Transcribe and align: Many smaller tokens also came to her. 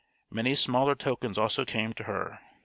Many 0.31 0.55
smaller 0.55 0.95
tokens 0.95 1.37
also 1.37 1.63
came 1.63 1.93
to 1.93 2.05
her. 2.05 2.39